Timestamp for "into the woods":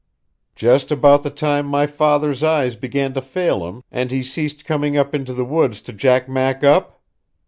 5.13-5.79